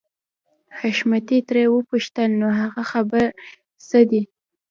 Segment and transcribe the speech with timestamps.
[0.79, 3.27] حشمتي ترې وپوښتل نو هغه خبرې
[3.87, 4.21] څه دي.